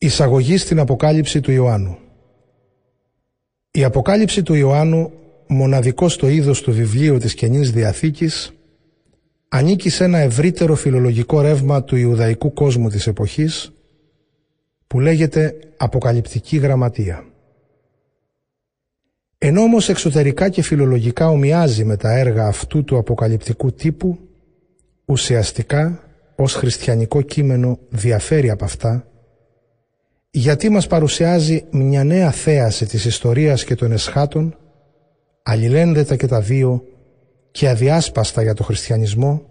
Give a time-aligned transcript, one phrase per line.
[0.00, 1.98] Εισαγωγή στην Αποκάλυψη του Ιωάννου
[3.70, 5.12] Η Αποκάλυψη του Ιωάννου,
[5.46, 8.52] μοναδικό στο είδος του βιβλίου της Καινής Διαθήκης,
[9.48, 13.72] ανήκει σε ένα ευρύτερο φιλολογικό ρεύμα του Ιουδαϊκού κόσμου της εποχής,
[14.86, 17.24] που λέγεται Αποκαλυπτική Γραμματεία.
[19.38, 24.18] Ενώ όμως εξωτερικά και φιλολογικά ομοιάζει με τα έργα αυτού του αποκαλυπτικού τύπου,
[25.04, 26.00] ουσιαστικά
[26.36, 29.08] ως χριστιανικό κείμενο διαφέρει από αυτά,
[30.30, 34.56] γιατί μας παρουσιάζει μια νέα θέαση της ιστορίας και των εσχάτων,
[35.42, 36.84] αλληλένδετα και τα δύο
[37.50, 39.42] και αδιάσπαστα για το χριστιανισμό,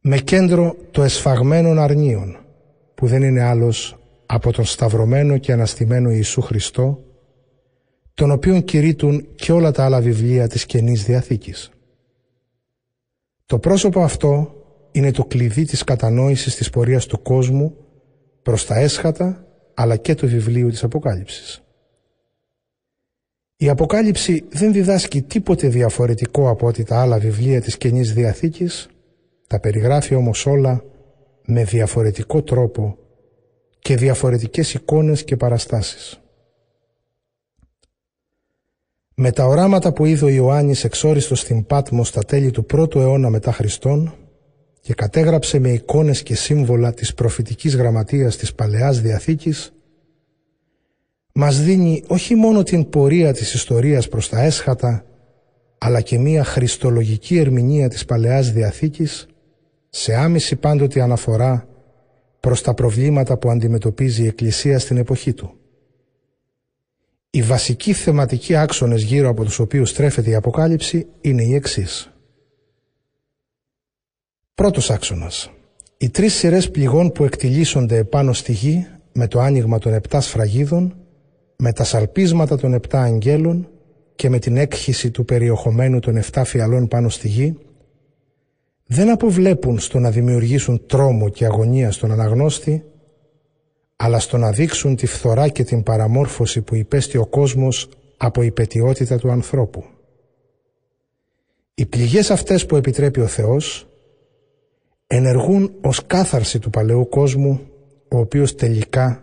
[0.00, 2.36] με κέντρο το εσφαγμένων αρνίων,
[2.94, 7.04] που δεν είναι άλλος από τον σταυρωμένο και αναστημένο Ιησού Χριστό,
[8.14, 11.70] τον οποίον κηρύττουν και όλα τα άλλα βιβλία της Καινής Διαθήκης.
[13.46, 14.54] Το πρόσωπο αυτό
[14.92, 17.76] είναι το κλειδί της κατανόησης της πορείας του κόσμου
[18.42, 21.62] προς τα έσχατα αλλά και του βιβλίου της Αποκάλυψης.
[23.56, 28.88] Η Αποκάλυψη δεν διδάσκει τίποτε διαφορετικό από ό,τι τα άλλα βιβλία της Καινής Διαθήκης,
[29.46, 30.84] τα περιγράφει όμως όλα
[31.44, 32.98] με διαφορετικό τρόπο
[33.78, 36.20] και διαφορετικές εικόνες και παραστάσεις.
[39.14, 43.30] Με τα οράματα που είδε ο Ιωάννης εξόριστος στην Πάτμο στα τέλη του πρώτου αιώνα
[43.30, 44.14] μετά Χριστόν
[44.82, 49.72] και κατέγραψε με εικόνες και σύμβολα της προφητικής γραμματείας της Παλαιάς Διαθήκης,
[51.32, 55.04] μας δίνει όχι μόνο την πορεία της ιστορίας προς τα έσχατα,
[55.78, 59.26] αλλά και μία χριστολογική ερμηνεία της Παλαιάς Διαθήκης,
[59.88, 61.68] σε άμεση πάντοτε αναφορά
[62.40, 65.54] προς τα προβλήματα που αντιμετωπίζει η Εκκλησία στην εποχή του.
[67.30, 72.12] Οι βασικοί θεματικοί άξονες γύρω από τους οποίους στρέφεται η Αποκάλυψη είναι οι εξής.
[74.62, 75.50] Πρώτος άξονας.
[75.96, 80.96] Οι τρεις σειρές πληγών που εκτιλήσονται επάνω στη γη με το άνοιγμα των επτά σφραγίδων,
[81.56, 83.68] με τα σαλπίσματα των επτά αγγέλων
[84.14, 87.58] και με την έκχυση του περιεχομένου των επτά φιαλών πάνω στη γη,
[88.86, 92.84] δεν αποβλέπουν στο να δημιουργήσουν τρόμο και αγωνία στον αναγνώστη,
[93.96, 98.50] αλλά στο να δείξουν τη φθορά και την παραμόρφωση που υπέστη ο κόσμος από η
[98.50, 99.84] πετιότητα του ανθρώπου.
[101.74, 103.86] Οι πληγές αυτές που επιτρέπει ο Θεός
[105.14, 107.60] ενεργούν ως κάθαρση του παλαιού κόσμου,
[108.08, 109.22] ο οποίος τελικά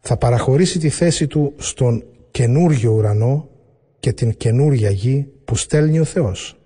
[0.00, 3.48] θα παραχωρήσει τη θέση του στον καινούριο ουρανό
[3.98, 6.58] και την καινούρια γη που στέλνει ο Θεός.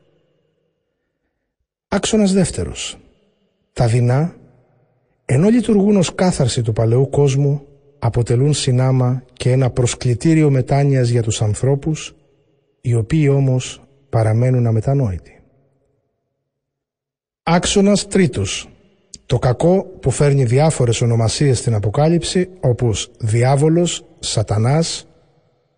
[1.88, 2.98] Άξονας δεύτερος.
[3.72, 4.34] Τα δεινά,
[5.24, 7.62] ενώ λειτουργούν ως κάθαρση του παλαιού κόσμου,
[7.98, 12.14] αποτελούν συνάμα και ένα προσκλητήριο μετάνοιας για τους ανθρώπους,
[12.80, 15.39] οι οποίοι όμως παραμένουν αμετανόητοι.
[17.52, 18.68] Άξονας τρίτος.
[19.26, 25.06] Το κακό που φέρνει διάφορες ονομασίες στην Αποκάλυψη όπως διάβολος, σατανάς,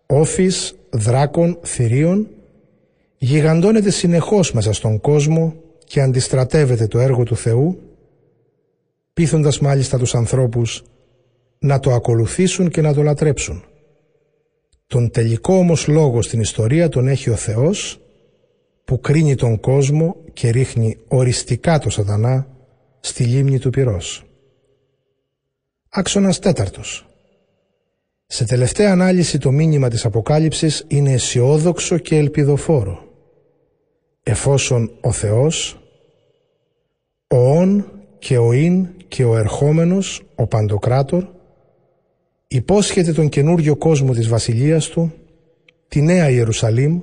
[0.05, 2.29] όφης, δράκων, θηρίων
[3.17, 7.79] γιγαντώνεται συνεχώς μέσα στον κόσμο και αντιστρατεύεται το έργο του Θεού
[9.13, 10.83] πείθοντας μάλιστα τους ανθρώπους
[11.59, 13.63] να το ακολουθήσουν και να το λατρέψουν.
[14.87, 18.02] Τον τελικό όμως λόγο στην ιστορία τον έχει ο Θεός
[18.85, 22.47] που κρίνει τον κόσμο και ρίχνει οριστικά το σατανά
[22.99, 24.23] στη λίμνη του πυρός.
[25.89, 27.07] Άξονας τέταρτος.
[28.25, 33.03] Σε τελευταία ανάλυση το μήνυμα της Αποκάλυψης είναι αισιόδοξο και ελπιδοφόρο.
[34.23, 35.79] Εφόσον ο Θεός,
[37.27, 41.27] ο όν και ο ίν και ο ερχόμενος, ο Παντοκράτορ,
[42.47, 45.13] υπόσχεται τον καινούριο κόσμο της βασιλείας του,
[45.87, 47.01] τη Νέα Ιερουσαλήμ,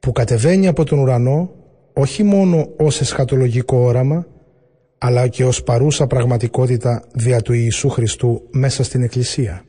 [0.00, 1.50] που κατεβαίνει από τον ουρανό
[1.92, 4.26] όχι μόνο ως εσχατολογικό όραμα,
[4.98, 9.62] αλλά και ως παρούσα πραγματικότητα δια του Ιησού Χριστού μέσα στην Εκκλησία.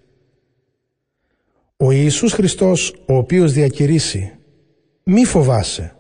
[1.78, 4.34] Ο Ιησούς Χριστός, ο οποίος διακηρύσει
[5.03, 5.95] «Μη φοβάσαι,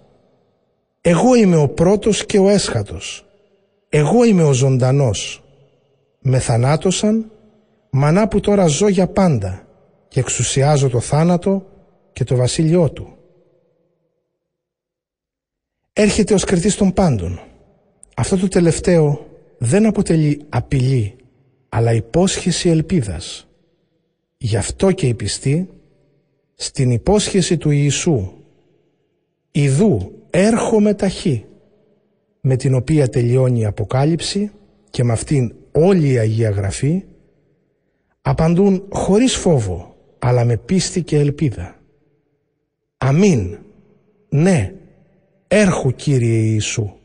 [1.01, 3.25] εγώ είμαι ο πρώτος και ο έσχατος,
[3.89, 5.43] εγώ είμαι ο ζωντανός,
[6.19, 7.31] με θανάτωσαν,
[7.89, 9.67] μανά που τώρα ζω για πάντα
[10.07, 11.65] και εξουσιάζω το θάνατο
[12.13, 13.18] και το βασίλειό του
[16.01, 17.39] έρχεται ως κριτής των πάντων.
[18.15, 21.15] Αυτό το τελευταίο δεν αποτελεί απειλή,
[21.69, 23.47] αλλά υπόσχεση ελπίδας.
[24.37, 25.69] Γι' αυτό και η πιστή,
[26.55, 28.31] στην υπόσχεση του Ιησού,
[29.51, 31.45] «Ιδού έρχομαι ταχύ»,
[32.41, 34.51] με την οποία τελειώνει η Αποκάλυψη
[34.89, 37.03] και με αυτήν όλη η Αγία Γραφή,
[38.21, 41.79] απαντούν χωρίς φόβο, αλλά με πίστη και ελπίδα.
[42.97, 43.57] Αμήν.
[44.29, 44.73] Ναι,
[45.51, 46.98] Έρχου Κύριε Ιησού.